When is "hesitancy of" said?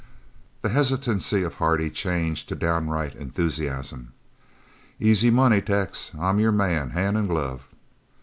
0.69-1.53